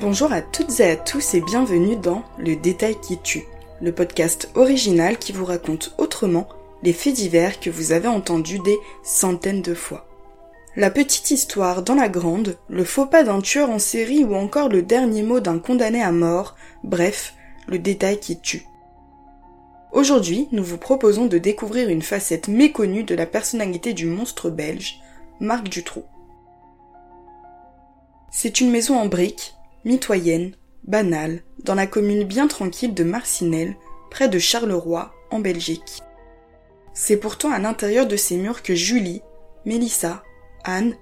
Bonjour 0.00 0.32
à 0.32 0.42
toutes 0.42 0.80
et 0.80 0.90
à 0.90 0.96
tous 0.96 1.34
et 1.34 1.40
bienvenue 1.40 1.94
dans 1.94 2.24
Le 2.36 2.56
détail 2.56 2.96
qui 3.00 3.16
tue, 3.16 3.44
le 3.80 3.92
podcast 3.92 4.50
original 4.56 5.18
qui 5.18 5.30
vous 5.30 5.44
raconte 5.44 5.94
autrement 5.98 6.48
les 6.82 6.92
faits 6.92 7.14
divers 7.14 7.60
que 7.60 7.70
vous 7.70 7.92
avez 7.92 8.08
entendus 8.08 8.58
des 8.58 8.76
centaines 9.04 9.62
de 9.62 9.72
fois. 9.72 10.08
La 10.74 10.90
petite 10.90 11.30
histoire 11.30 11.84
dans 11.84 11.94
la 11.94 12.08
grande, 12.08 12.58
le 12.68 12.82
faux 12.82 13.06
pas 13.06 13.22
d'un 13.22 13.40
tueur 13.40 13.70
en 13.70 13.78
série 13.78 14.24
ou 14.24 14.34
encore 14.34 14.68
le 14.68 14.82
dernier 14.82 15.22
mot 15.22 15.38
d'un 15.38 15.60
condamné 15.60 16.02
à 16.02 16.10
mort, 16.10 16.56
bref, 16.82 17.34
le 17.68 17.78
détail 17.78 18.18
qui 18.18 18.40
tue. 18.40 18.66
Aujourd'hui, 19.92 20.48
nous 20.50 20.64
vous 20.64 20.78
proposons 20.78 21.26
de 21.26 21.38
découvrir 21.38 21.88
une 21.88 22.02
facette 22.02 22.48
méconnue 22.48 23.04
de 23.04 23.14
la 23.14 23.26
personnalité 23.26 23.92
du 23.92 24.06
monstre 24.06 24.50
belge, 24.50 25.00
Marc 25.38 25.68
Dutroux. 25.68 26.04
C'est 28.32 28.60
une 28.60 28.72
maison 28.72 28.98
en 28.98 29.06
briques, 29.06 29.53
mitoyenne, 29.84 30.54
banale, 30.84 31.42
dans 31.62 31.74
la 31.74 31.86
commune 31.86 32.24
bien 32.24 32.46
tranquille 32.46 32.94
de 32.94 33.04
Marcinelle, 33.04 33.76
près 34.10 34.28
de 34.28 34.38
Charleroi, 34.38 35.12
en 35.30 35.40
Belgique. 35.40 36.02
C'est 36.92 37.16
pourtant 37.16 37.50
à 37.50 37.58
l'intérieur 37.58 38.06
de 38.06 38.16
ces 38.16 38.36
murs 38.36 38.62
que 38.62 38.74
Julie, 38.74 39.22
Mélissa, 39.64 40.22
Anne, 40.62 40.94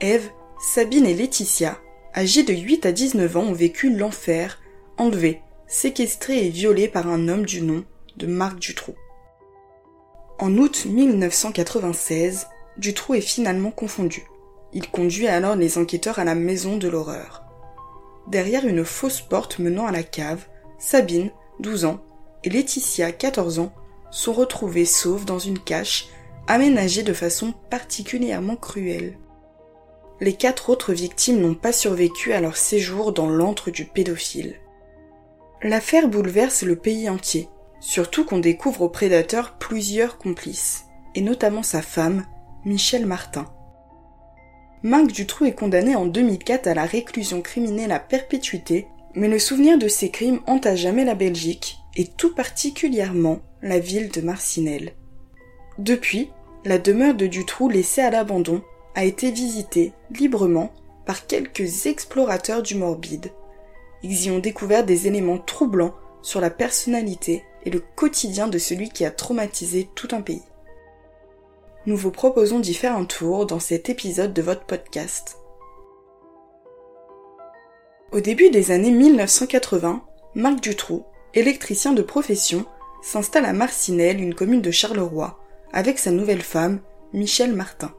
Ève, 0.00 0.28
Sabine 0.58 1.06
et 1.06 1.14
Laetitia, 1.14 1.78
âgées 2.14 2.42
de 2.42 2.52
8 2.52 2.86
à 2.86 2.92
19 2.92 3.36
ans, 3.36 3.44
ont 3.44 3.52
vécu 3.52 3.94
l'enfer, 3.94 4.60
enlevées, 4.98 5.42
séquestrées 5.66 6.46
et 6.46 6.50
violées 6.50 6.88
par 6.88 7.06
un 7.08 7.28
homme 7.28 7.46
du 7.46 7.62
nom 7.62 7.84
de 8.16 8.26
Marc 8.26 8.58
Dutroux. 8.58 8.96
En 10.38 10.56
août 10.58 10.86
1996, 10.86 12.48
Dutroux 12.76 13.14
est 13.14 13.20
finalement 13.20 13.70
confondu. 13.70 14.24
Il 14.72 14.90
conduit 14.90 15.28
alors 15.28 15.56
les 15.56 15.78
enquêteurs 15.78 16.18
à 16.18 16.24
la 16.24 16.34
maison 16.34 16.76
de 16.76 16.88
l'horreur. 16.88 17.45
Derrière 18.28 18.66
une 18.66 18.84
fausse 18.84 19.20
porte 19.20 19.58
menant 19.58 19.86
à 19.86 19.92
la 19.92 20.02
cave, 20.02 20.46
Sabine, 20.78 21.30
12 21.60 21.84
ans, 21.84 22.00
et 22.44 22.50
Laetitia, 22.50 23.12
14 23.12 23.58
ans, 23.60 23.72
sont 24.10 24.32
retrouvées 24.32 24.84
sauves 24.84 25.24
dans 25.24 25.38
une 25.38 25.58
cache 25.58 26.08
aménagée 26.46 27.02
de 27.02 27.12
façon 27.12 27.54
particulièrement 27.70 28.56
cruelle. 28.56 29.18
Les 30.20 30.32
quatre 30.32 30.70
autres 30.70 30.92
victimes 30.92 31.40
n'ont 31.40 31.54
pas 31.54 31.72
survécu 31.72 32.32
à 32.32 32.40
leur 32.40 32.56
séjour 32.56 33.12
dans 33.12 33.28
l'antre 33.28 33.70
du 33.70 33.84
pédophile. 33.84 34.56
L'affaire 35.62 36.08
bouleverse 36.08 36.62
le 36.62 36.76
pays 36.76 37.10
entier, 37.10 37.48
surtout 37.80 38.24
qu'on 38.24 38.38
découvre 38.38 38.82
au 38.82 38.88
prédateur 38.88 39.58
plusieurs 39.58 40.18
complices, 40.18 40.84
et 41.14 41.20
notamment 41.20 41.62
sa 41.62 41.82
femme, 41.82 42.24
Michel 42.64 43.06
Martin. 43.06 43.46
Marc 44.86 45.08
Dutroux 45.08 45.46
est 45.46 45.52
condamné 45.52 45.96
en 45.96 46.06
2004 46.06 46.68
à 46.68 46.74
la 46.74 46.84
réclusion 46.84 47.42
criminelle 47.42 47.90
à 47.90 47.98
perpétuité, 47.98 48.86
mais 49.16 49.26
le 49.26 49.40
souvenir 49.40 49.78
de 49.78 49.88
ces 49.88 50.12
crimes 50.12 50.38
hante 50.46 50.64
à 50.64 50.76
jamais 50.76 51.04
la 51.04 51.16
Belgique, 51.16 51.78
et 51.96 52.06
tout 52.06 52.32
particulièrement 52.32 53.40
la 53.62 53.80
ville 53.80 54.10
de 54.10 54.20
Marcinelle. 54.20 54.92
Depuis, 55.78 56.30
la 56.64 56.78
demeure 56.78 57.16
de 57.16 57.26
Dutroux 57.26 57.68
laissée 57.68 58.00
à 58.00 58.12
l'abandon 58.12 58.62
a 58.94 59.04
été 59.04 59.32
visitée 59.32 59.92
librement 60.16 60.72
par 61.04 61.26
quelques 61.26 61.86
explorateurs 61.86 62.62
du 62.62 62.76
morbide. 62.76 63.32
Ils 64.04 64.26
y 64.26 64.30
ont 64.30 64.38
découvert 64.38 64.86
des 64.86 65.08
éléments 65.08 65.38
troublants 65.38 65.96
sur 66.22 66.40
la 66.40 66.50
personnalité 66.50 67.42
et 67.64 67.70
le 67.70 67.80
quotidien 67.80 68.46
de 68.46 68.58
celui 68.58 68.90
qui 68.90 69.04
a 69.04 69.10
traumatisé 69.10 69.88
tout 69.96 70.08
un 70.12 70.20
pays. 70.20 70.44
Nous 71.86 71.96
vous 71.96 72.10
proposons 72.10 72.58
d'y 72.58 72.74
faire 72.74 72.96
un 72.96 73.04
tour 73.04 73.46
dans 73.46 73.60
cet 73.60 73.88
épisode 73.88 74.32
de 74.32 74.42
votre 74.42 74.64
podcast. 74.64 75.38
Au 78.10 78.18
début 78.18 78.50
des 78.50 78.72
années 78.72 78.90
1980, 78.90 80.02
Marc 80.34 80.60
Dutroux, 80.60 81.04
électricien 81.34 81.92
de 81.92 82.02
profession, 82.02 82.66
s'installe 83.02 83.44
à 83.44 83.52
Marcinelle, 83.52 84.20
une 84.20 84.34
commune 84.34 84.62
de 84.62 84.72
Charleroi, 84.72 85.38
avec 85.72 86.00
sa 86.00 86.10
nouvelle 86.10 86.42
femme, 86.42 86.80
Michel 87.12 87.52
Martin. 87.54 87.94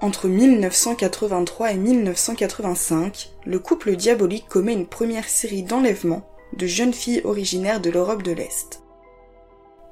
Entre 0.00 0.26
1983 0.28 1.72
et 1.72 1.76
1985, 1.76 3.32
le 3.44 3.58
couple 3.58 3.96
diabolique 3.96 4.48
commet 4.48 4.72
une 4.72 4.86
première 4.86 5.28
série 5.28 5.62
d'enlèvements 5.62 6.26
de 6.56 6.66
jeunes 6.66 6.94
filles 6.94 7.20
originaires 7.24 7.82
de 7.82 7.90
l'Europe 7.90 8.22
de 8.22 8.32
l'Est. 8.32 8.81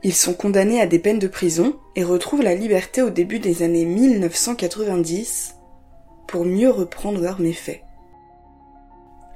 Ils 0.03 0.15
sont 0.15 0.33
condamnés 0.33 0.81
à 0.81 0.87
des 0.87 0.99
peines 0.99 1.19
de 1.19 1.29
prison 1.29 1.77
et 1.95 2.05
retrouvent 2.05 2.43
la 2.43 2.55
liberté 2.55 3.03
au 3.03 3.11
début 3.11 3.39
des 3.39 3.63
années 3.63 3.85
1990 3.85 5.57
pour 6.27 6.47
mieux 6.47 6.71
reprendre 6.71 7.21
leurs 7.21 7.41
méfaits. 7.41 7.83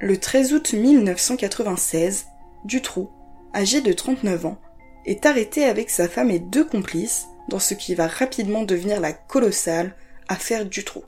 Le 0.00 0.16
13 0.16 0.54
août 0.54 0.72
1996, 0.72 2.26
Dutroux, 2.64 3.10
âgé 3.54 3.82
de 3.82 3.92
39 3.92 4.46
ans, 4.46 4.58
est 5.04 5.26
arrêté 5.26 5.64
avec 5.64 5.90
sa 5.90 6.08
femme 6.08 6.30
et 6.30 6.38
deux 6.38 6.64
complices 6.64 7.26
dans 7.48 7.58
ce 7.58 7.74
qui 7.74 7.94
va 7.94 8.06
rapidement 8.06 8.62
devenir 8.62 9.00
la 9.00 9.12
colossale 9.12 9.94
affaire 10.28 10.64
Dutroux. 10.64 11.04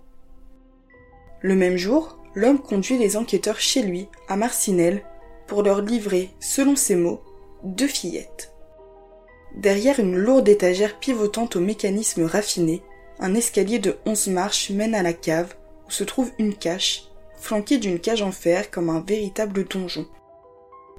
Le 1.41 1.55
même 1.55 1.79
jour, 1.79 2.19
l'homme 2.35 2.61
conduit 2.61 2.99
les 2.99 3.17
enquêteurs 3.17 3.61
chez 3.61 3.83
lui, 3.83 4.09
à 4.29 4.37
Marcinelle, 4.37 5.03
pour 5.47 5.63
leur 5.63 5.81
livrer, 5.81 6.31
selon 6.41 6.77
ses 6.77 6.97
mots, 6.97 7.23
deux 7.63 7.89
fillettes. 7.89 8.56
Derrière 9.55 10.01
une 10.01 10.17
lourde 10.17 10.49
étagère 10.49 10.99
pivotante 10.99 11.57
au 11.57 11.61
mécanisme 11.61 12.25
raffiné, 12.25 12.83
un 13.19 13.35
escalier 13.35 13.79
de 13.79 13.97
onze 14.05 14.27
marches 14.29 14.71
mène 14.71 14.95
à 14.95 15.03
la 15.03 15.13
cave 15.13 15.55
où 15.87 15.91
se 15.91 16.05
trouve 16.05 16.31
une 16.39 16.55
cache, 16.55 17.05
flanquée 17.37 17.79
d'une 17.79 17.99
cage 17.99 18.23
en 18.23 18.33
fer 18.33 18.71
comme 18.71 18.91
un 18.91 19.01
véritable 19.01 19.65
donjon. 19.65 20.07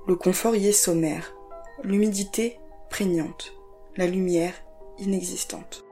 Le 0.08 0.16
confort 0.16 0.56
y 0.56 0.68
est 0.68 0.72
sommaire, 0.72 1.36
l'humidité 1.84 2.58
prégnante, 2.90 3.54
la 3.96 4.08
lumière 4.08 4.54
inexistante. 4.98 5.84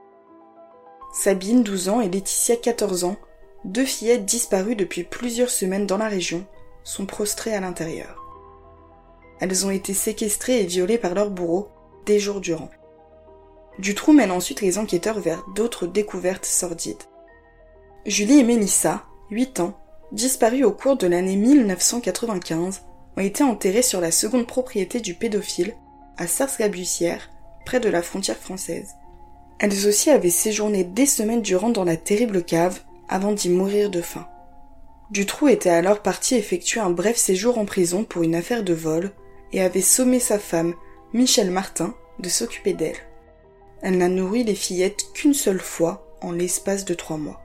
Sabine, 1.14 1.64
12 1.64 1.90
ans, 1.90 2.02
et 2.02 2.10
Laetitia, 2.10 2.56
14 2.56 3.04
ans, 3.04 3.18
deux 3.64 3.86
fillettes 3.86 4.26
disparues 4.26 4.76
depuis 4.76 5.04
plusieurs 5.04 5.50
semaines 5.50 5.86
dans 5.86 5.98
la 5.98 6.08
région, 6.08 6.46
sont 6.84 7.06
prostrées 7.06 7.54
à 7.54 7.60
l'intérieur. 7.60 8.24
Elles 9.40 9.66
ont 9.66 9.72
été 9.72 9.94
séquestrées 9.94 10.62
et 10.62 10.66
violées 10.66 10.98
par 10.98 11.14
leur 11.14 11.30
bourreau 11.30 11.70
des 12.06 12.20
jours 12.20 12.42
durant. 12.42 12.70
Dutroux 13.80 14.14
mène 14.14 14.32
ensuite 14.32 14.62
les 14.62 14.78
enquêteurs 14.78 15.20
vers 15.20 15.44
d'autres 15.56 15.88
découvertes 15.88 16.46
sordides. 16.46 17.04
Julie 18.06 18.40
et 18.40 18.44
Mélissa, 18.44 19.04
8 19.32 19.60
ans, 19.60 19.78
disparues 20.12 20.64
au 20.64 20.72
cours 20.72 20.96
de 20.96 21.08
l'année 21.08 21.36
1995, 21.36 22.84
ont 23.18 23.22
été 23.22 23.44
enterrées 23.44 23.82
sur 23.82 24.02
la 24.02 24.12
seconde 24.12 24.48
propriété 24.48 25.00
du 25.00 25.14
pédophile, 25.14 25.76
à 26.18 26.28
Sars-Gabussière, 26.28 27.30
près 27.66 27.80
de 27.80 27.90
la 27.90 28.02
frontière 28.02 28.38
française. 28.38 28.96
Elles 29.60 29.88
aussi 29.88 30.10
avaient 30.10 30.30
séjourné 30.30 30.84
des 30.84 31.06
semaines 31.06 31.42
durant 31.42 31.70
dans 31.70 31.84
la 31.84 31.98
terrible 31.98 32.44
cave 32.44 32.82
avant 33.10 33.32
d'y 33.32 33.50
mourir 33.50 33.90
de 33.90 34.02
faim. 34.02 34.28
Dutroux 35.12 35.48
était 35.48 35.70
alors 35.70 36.02
parti 36.02 36.36
effectuer 36.36 36.80
un 36.80 36.90
bref 36.90 37.18
séjour 37.18 37.58
en 37.58 37.66
prison 37.66 38.04
pour 38.04 38.24
une 38.24 38.36
affaire 38.36 38.64
de 38.64 38.74
vol 38.74 39.12
et 39.52 39.62
avait 39.62 39.82
sommé 39.82 40.20
sa 40.20 40.40
femme, 40.40 40.74
Michel 41.14 41.52
Martin, 41.52 41.94
de 42.20 42.30
s'occuper 42.30 42.74
d'elle. 42.74 42.98
Elle 43.82 43.98
n'a 43.98 44.10
nourri 44.10 44.44
les 44.44 44.56
fillettes 44.56 45.12
qu'une 45.14 45.34
seule 45.34 45.60
fois 45.60 46.08
en 46.22 46.32
l'espace 46.32 46.86
de 46.86 46.94
trois 46.94 47.18
mois. 47.18 47.42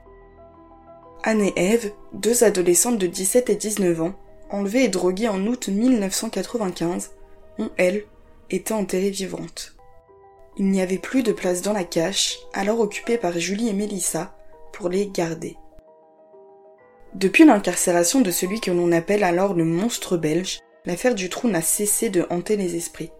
Anne 1.23 1.41
et 1.41 1.53
Ève, 1.55 1.91
deux 2.13 2.43
adolescentes 2.43 2.97
de 2.97 3.07
17 3.07 3.49
et 3.49 3.55
19 3.55 4.01
ans, 4.01 4.13
enlevées 4.49 4.85
et 4.85 4.89
droguées 4.89 5.29
en 5.29 5.45
août 5.45 5.67
1995, 5.67 7.11
ont, 7.59 7.69
elles, 7.77 8.05
été 8.49 8.73
enterrées 8.73 9.11
vivantes. 9.11 9.75
Il 10.57 10.69
n'y 10.69 10.81
avait 10.81 10.97
plus 10.97 11.23
de 11.23 11.31
place 11.31 11.61
dans 11.61 11.73
la 11.73 11.83
cache, 11.83 12.39
alors 12.53 12.79
occupée 12.79 13.17
par 13.17 13.37
Julie 13.39 13.69
et 13.69 13.73
Mélissa, 13.73 14.35
pour 14.73 14.89
les 14.89 15.07
garder. 15.07 15.57
Depuis 17.13 17.45
l'incarcération 17.45 18.21
de 18.21 18.31
celui 18.31 18.59
que 18.59 18.71
l'on 18.71 18.91
appelle 18.91 19.23
alors 19.23 19.53
le 19.53 19.65
monstre 19.65 20.17
belge, 20.17 20.59
l'affaire 20.85 21.15
du 21.15 21.29
trou 21.29 21.47
n'a 21.49 21.61
cessé 21.61 22.09
de 22.09 22.25
hanter 22.29 22.57
les 22.57 22.75
esprits, 22.75 23.11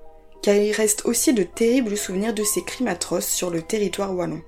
car 0.42 0.56
il 0.56 0.72
reste 0.72 1.06
aussi 1.06 1.34
de 1.34 1.44
terribles 1.44 1.98
souvenirs 1.98 2.34
de 2.34 2.44
ces 2.44 2.64
crimes 2.64 2.88
atroces 2.88 3.28
sur 3.28 3.50
le 3.50 3.62
territoire 3.62 4.16
wallon. 4.16 4.42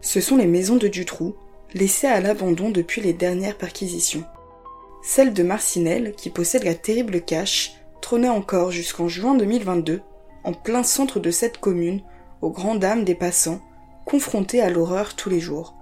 Ce 0.00 0.20
sont 0.20 0.36
les 0.36 0.46
maisons 0.46 0.76
de 0.76 0.88
Dutroux, 0.88 1.34
laissées 1.74 2.06
à 2.06 2.20
l'abandon 2.20 2.70
depuis 2.70 3.00
les 3.00 3.12
dernières 3.12 3.56
perquisitions. 3.56 4.24
Celle 5.02 5.32
de 5.32 5.42
Marcinelle, 5.42 6.14
qui 6.16 6.30
possède 6.30 6.64
la 6.64 6.74
terrible 6.74 7.20
cache, 7.20 7.74
trônait 8.00 8.28
encore 8.28 8.70
jusqu'en 8.70 9.08
juin 9.08 9.34
2022, 9.34 10.00
en 10.44 10.52
plein 10.52 10.82
centre 10.82 11.20
de 11.20 11.30
cette 11.30 11.58
commune, 11.58 12.02
aux 12.42 12.50
grandes 12.50 12.80
dames 12.80 13.04
des 13.04 13.14
passants, 13.14 13.60
confrontés 14.04 14.60
à 14.60 14.70
l'horreur 14.70 15.14
tous 15.16 15.30
les 15.30 15.40
jours. 15.40 15.74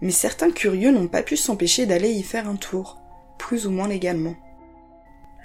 Mais 0.00 0.10
certains 0.10 0.50
curieux 0.50 0.92
n'ont 0.92 1.08
pas 1.08 1.22
pu 1.22 1.36
s'empêcher 1.36 1.86
d'aller 1.86 2.10
y 2.10 2.22
faire 2.22 2.48
un 2.48 2.56
tour, 2.56 2.98
plus 3.38 3.66
ou 3.66 3.70
moins 3.70 3.88
légalement 3.88 4.36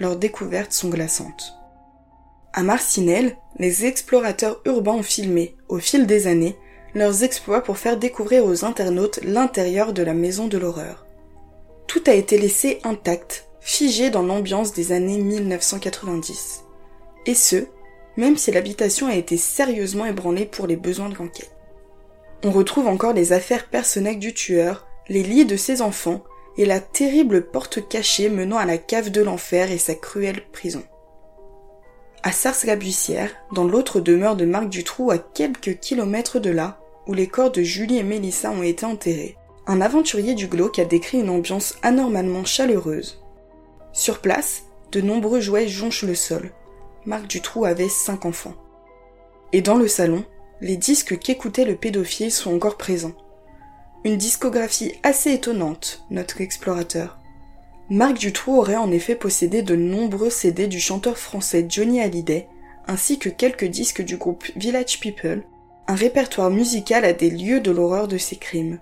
leurs 0.00 0.16
découvertes 0.16 0.72
sont 0.72 0.88
glaçantes. 0.88 1.59
À 2.52 2.64
Marcinelle, 2.64 3.36
les 3.58 3.86
explorateurs 3.86 4.60
urbains 4.64 4.94
ont 4.94 5.02
filmé, 5.04 5.54
au 5.68 5.78
fil 5.78 6.06
des 6.06 6.26
années, 6.26 6.56
leurs 6.94 7.22
exploits 7.22 7.62
pour 7.62 7.78
faire 7.78 7.96
découvrir 7.96 8.44
aux 8.44 8.64
internautes 8.64 9.20
l'intérieur 9.22 9.92
de 9.92 10.02
la 10.02 10.14
maison 10.14 10.48
de 10.48 10.58
l'horreur. 10.58 11.06
Tout 11.86 12.02
a 12.06 12.12
été 12.12 12.38
laissé 12.38 12.80
intact, 12.82 13.48
figé 13.60 14.10
dans 14.10 14.22
l'ambiance 14.22 14.72
des 14.72 14.90
années 14.90 15.18
1990. 15.18 16.64
Et 17.26 17.34
ce, 17.34 17.66
même 18.16 18.36
si 18.36 18.50
l'habitation 18.50 19.06
a 19.06 19.14
été 19.14 19.36
sérieusement 19.36 20.06
ébranlée 20.06 20.46
pour 20.46 20.66
les 20.66 20.76
besoins 20.76 21.08
de 21.08 21.14
l'enquête. 21.14 21.54
On 22.42 22.50
retrouve 22.50 22.88
encore 22.88 23.12
les 23.12 23.32
affaires 23.32 23.68
personnelles 23.68 24.18
du 24.18 24.34
tueur, 24.34 24.88
les 25.08 25.22
lits 25.22 25.44
de 25.44 25.56
ses 25.56 25.82
enfants 25.82 26.24
et 26.56 26.66
la 26.66 26.80
terrible 26.80 27.46
porte 27.46 27.86
cachée 27.88 28.28
menant 28.28 28.56
à 28.56 28.64
la 28.64 28.78
cave 28.78 29.10
de 29.10 29.22
l'enfer 29.22 29.70
et 29.70 29.78
sa 29.78 29.94
cruelle 29.94 30.42
prison. 30.50 30.82
À 32.22 32.32
Sars-la-Buissière, 32.32 33.30
dans 33.54 33.64
l'autre 33.64 33.98
demeure 33.98 34.36
de 34.36 34.44
Marc 34.44 34.68
Dutroux 34.68 35.10
à 35.10 35.16
quelques 35.16 35.78
kilomètres 35.80 36.38
de 36.38 36.50
là, 36.50 36.78
où 37.06 37.14
les 37.14 37.26
corps 37.26 37.50
de 37.50 37.62
Julie 37.62 37.96
et 37.96 38.02
Mélissa 38.02 38.50
ont 38.50 38.62
été 38.62 38.84
enterrés, 38.84 39.38
un 39.66 39.80
aventurier 39.80 40.34
du 40.34 40.46
glauque 40.46 40.78
a 40.78 40.84
décrit 40.84 41.20
une 41.20 41.30
ambiance 41.30 41.76
anormalement 41.82 42.44
chaleureuse. 42.44 43.22
Sur 43.92 44.20
place, 44.20 44.64
de 44.92 45.00
nombreux 45.00 45.40
jouets 45.40 45.68
jonchent 45.68 46.02
le 46.02 46.14
sol. 46.14 46.52
Marc 47.06 47.26
Dutroux 47.26 47.64
avait 47.64 47.88
cinq 47.88 48.26
enfants. 48.26 48.54
Et 49.52 49.62
dans 49.62 49.76
le 49.76 49.88
salon, 49.88 50.24
les 50.60 50.76
disques 50.76 51.18
qu'écoutait 51.18 51.64
le 51.64 51.76
pédophile 51.76 52.30
sont 52.30 52.54
encore 52.54 52.76
présents. 52.76 53.14
Une 54.04 54.18
discographie 54.18 54.92
assez 55.02 55.32
étonnante, 55.32 56.04
notre 56.10 56.42
explorateur. 56.42 57.19
Marc 57.92 58.18
Dutroux 58.18 58.56
aurait 58.56 58.76
en 58.76 58.92
effet 58.92 59.16
possédé 59.16 59.62
de 59.62 59.74
nombreux 59.74 60.30
CD 60.30 60.68
du 60.68 60.78
chanteur 60.78 61.18
français 61.18 61.66
Johnny 61.68 62.00
Hallyday, 62.00 62.46
ainsi 62.86 63.18
que 63.18 63.28
quelques 63.28 63.64
disques 63.64 64.02
du 64.02 64.16
groupe 64.16 64.44
Village 64.54 65.00
People, 65.00 65.42
un 65.88 65.96
répertoire 65.96 66.50
musical 66.50 67.04
à 67.04 67.12
des 67.12 67.30
lieux 67.30 67.58
de 67.58 67.72
l'horreur 67.72 68.06
de 68.06 68.16
ses 68.16 68.36
crimes. 68.36 68.78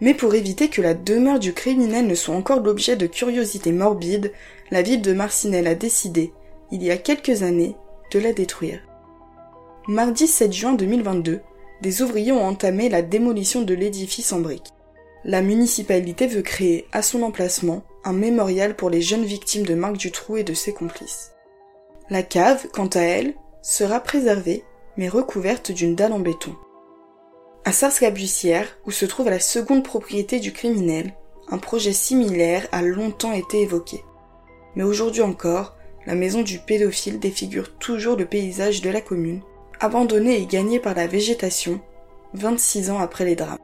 Mais 0.00 0.12
pour 0.12 0.34
éviter 0.34 0.68
que 0.68 0.82
la 0.82 0.92
demeure 0.92 1.38
du 1.38 1.52
criminel 1.52 2.08
ne 2.08 2.16
soit 2.16 2.34
encore 2.34 2.58
l'objet 2.58 2.96
de 2.96 3.06
curiosités 3.06 3.70
morbides, 3.70 4.32
la 4.72 4.82
ville 4.82 5.00
de 5.00 5.12
Marcinelle 5.12 5.68
a 5.68 5.76
décidé, 5.76 6.32
il 6.72 6.82
y 6.82 6.90
a 6.90 6.96
quelques 6.96 7.44
années, 7.44 7.76
de 8.10 8.18
la 8.18 8.32
détruire. 8.32 8.80
Mardi 9.86 10.26
7 10.26 10.52
juin 10.52 10.72
2022, 10.74 11.42
des 11.80 12.02
ouvriers 12.02 12.32
ont 12.32 12.44
entamé 12.44 12.88
la 12.88 13.02
démolition 13.02 13.62
de 13.62 13.74
l'édifice 13.74 14.32
en 14.32 14.40
briques. 14.40 14.72
La 15.28 15.42
municipalité 15.42 16.28
veut 16.28 16.42
créer, 16.42 16.86
à 16.92 17.02
son 17.02 17.24
emplacement, 17.24 17.82
un 18.04 18.12
mémorial 18.12 18.76
pour 18.76 18.90
les 18.90 19.02
jeunes 19.02 19.24
victimes 19.24 19.66
de 19.66 19.74
Marc 19.74 19.96
Dutroux 19.96 20.36
et 20.36 20.44
de 20.44 20.54
ses 20.54 20.72
complices. 20.72 21.32
La 22.10 22.22
cave, 22.22 22.68
quant 22.72 22.86
à 22.86 23.00
elle, 23.00 23.34
sera 23.60 23.98
préservée, 23.98 24.62
mais 24.96 25.08
recouverte 25.08 25.72
d'une 25.72 25.96
dalle 25.96 26.12
en 26.12 26.20
béton. 26.20 26.54
À 27.64 27.72
Sars-la-Buissière, 27.72 28.78
où 28.86 28.92
se 28.92 29.04
trouve 29.04 29.28
la 29.28 29.40
seconde 29.40 29.82
propriété 29.82 30.38
du 30.38 30.52
criminel, 30.52 31.12
un 31.48 31.58
projet 31.58 31.92
similaire 31.92 32.68
a 32.70 32.82
longtemps 32.82 33.32
été 33.32 33.62
évoqué. 33.62 34.04
Mais 34.76 34.84
aujourd'hui 34.84 35.22
encore, 35.22 35.74
la 36.06 36.14
maison 36.14 36.42
du 36.42 36.60
pédophile 36.60 37.18
défigure 37.18 37.76
toujours 37.78 38.16
le 38.16 38.26
paysage 38.26 38.80
de 38.80 38.90
la 38.90 39.00
commune 39.00 39.40
abandonné 39.80 40.40
et 40.40 40.46
gagné 40.46 40.78
par 40.78 40.94
la 40.94 41.08
végétation, 41.08 41.80
26 42.34 42.90
ans 42.90 43.00
après 43.00 43.24
les 43.24 43.34
drames. 43.34 43.58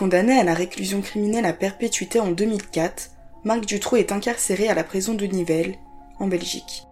Condamné 0.00 0.40
à 0.40 0.44
la 0.44 0.54
réclusion 0.54 1.02
criminelle 1.02 1.44
à 1.44 1.52
perpétuité 1.52 2.20
en 2.20 2.30
2004, 2.30 3.10
Marc 3.44 3.66
Dutroux 3.66 3.96
est 3.96 4.12
incarcéré 4.12 4.66
à 4.66 4.74
la 4.74 4.82
prison 4.82 5.12
de 5.12 5.26
Nivelles, 5.26 5.74
en 6.18 6.26
Belgique. 6.26 6.84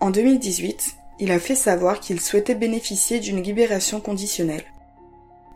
En 0.00 0.10
2018, 0.10 0.96
il 1.20 1.30
a 1.30 1.38
fait 1.38 1.54
savoir 1.54 2.00
qu'il 2.00 2.20
souhaitait 2.20 2.56
bénéficier 2.56 3.20
d'une 3.20 3.40
libération 3.40 4.00
conditionnelle. 4.00 4.64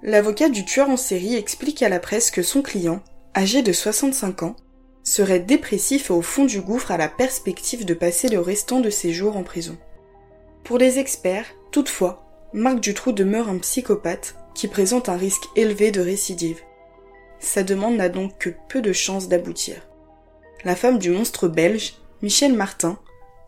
L'avocat 0.05 0.49
du 0.49 0.65
tueur 0.65 0.91
en 0.91 0.97
série 0.97 1.35
explique 1.35 1.83
à 1.83 1.89
la 1.89 1.99
presse 1.99 2.31
que 2.31 2.45
son 2.45 2.63
client, 2.63 3.01
âgé 3.35 3.63
de 3.63 3.73
65 3.73 4.45
ans, 4.45 4.55
serait 5.03 5.41
dépressif 5.41 6.13
au 6.13 6.23
fond 6.23 6.45
du 6.45 6.61
gouffre 6.61 6.93
à 6.93 6.97
la 6.97 7.09
perspective 7.09 7.85
de 7.85 7.95
passer 7.95 8.29
le 8.29 8.39
restant 8.39 8.79
de 8.79 8.91
ses 8.91 9.13
jours 9.13 9.37
en 9.37 9.43
prison. 9.43 9.77
Pour 10.63 10.79
les 10.79 11.01
experts, 11.01 11.47
toutefois, 11.73 12.25
Marc 12.53 12.79
Dutroux 12.79 13.11
demeure 13.11 13.49
un 13.49 13.59
psychopathe 13.59 14.37
qui 14.55 14.69
présente 14.69 15.09
un 15.09 15.17
risque 15.17 15.45
élevé 15.57 15.91
de 15.91 16.01
récidive. 16.01 16.61
Sa 17.39 17.63
demande 17.63 17.97
n'a 17.97 18.09
donc 18.09 18.39
que 18.39 18.51
peu 18.69 18.81
de 18.81 18.93
chances 18.93 19.29
d'aboutir. 19.29 19.77
La 20.65 20.77
femme 20.77 20.99
du 20.99 21.11
monstre 21.11 21.49
belge, 21.49 21.95
Michel 22.23 22.55
Martin, 22.55 22.99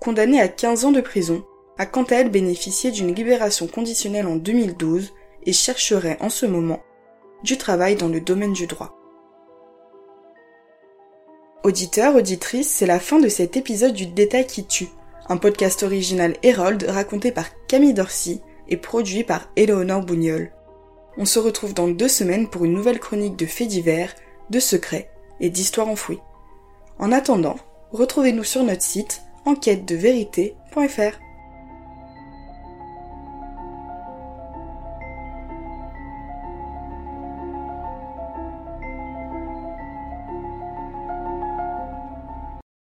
condamnée 0.00 0.41
à 0.41 0.49
15 0.49 0.85
ans 0.85 0.93
de 0.93 1.00
prison, 1.00 1.44
a 1.79 1.87
quant 1.87 2.05
à 2.05 2.17
elle 2.17 2.31
bénéficié 2.31 2.91
d'une 2.91 3.14
libération 3.14 3.67
conditionnelle 3.67 4.26
en 4.26 4.37
2012 4.37 5.14
et 5.44 5.53
chercherait 5.53 6.19
en 6.20 6.29
ce 6.29 6.47
moment 6.47 6.82
du 7.43 7.56
travail 7.56 7.97
dans 7.97 8.08
le 8.08 8.20
domaine 8.20 8.53
du 8.53 8.67
droit. 8.67 8.97
Auditeurs, 11.64 12.14
auditrices, 12.14 12.70
c'est 12.70 12.87
la 12.87 13.00
fin 13.00 13.19
de 13.19 13.29
cet 13.29 13.56
épisode 13.56 13.93
du 13.93 14.06
Détail 14.06 14.47
qui 14.47 14.67
tue 14.67 14.88
un 15.29 15.37
podcast 15.37 15.82
original 15.82 16.37
Hérold 16.43 16.85
raconté 16.88 17.32
par 17.32 17.47
Camille 17.67 17.94
Dorcy 17.94 18.41
et 18.69 18.76
produit 18.76 19.25
par 19.25 19.49
Éléonore 19.56 20.03
Bougnol. 20.03 20.53
On 21.18 21.24
se 21.24 21.38
retrouve 21.38 21.74
dans 21.74 21.88
deux 21.88 22.08
semaines 22.08 22.48
pour 22.48 22.64
une 22.64 22.74
nouvelle 22.74 23.00
chronique 23.00 23.36
de 23.36 23.46
faits 23.46 23.68
divers, 23.68 24.14
de 24.50 24.60
secrets 24.60 25.10
et 25.40 25.50
d'histoires 25.50 25.88
enfouies. 25.88 26.20
En 26.98 27.12
attendant, 27.12 27.56
retrouvez-nous 27.92 28.44
sur 28.44 28.62
notre 28.62 28.82
site 28.82 29.22
enquête 29.44 29.84
de 29.84 29.96
vérité.fr. 29.96 31.18